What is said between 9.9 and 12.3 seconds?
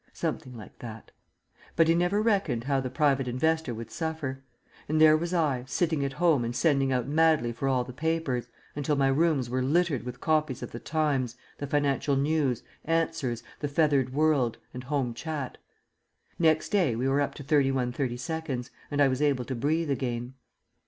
with copies of The Times, The Financial